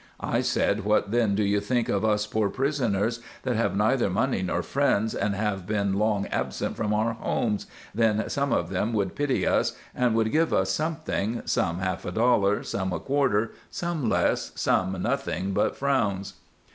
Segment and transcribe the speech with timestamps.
[0.19, 4.41] I said what then do you think of us poor prisners that have neither Money
[4.41, 8.93] nor frinds and have ben long absent from our homes, then some of of them
[8.93, 13.51] would pity us and would give us something, some half a Dollar some a quarter,
[13.69, 16.33] some less, some nothing but frowns."